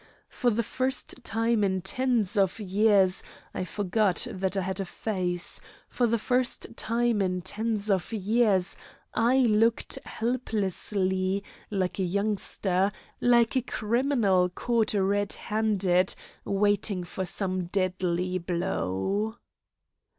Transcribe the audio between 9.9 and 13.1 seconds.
helplessly, like a youngster,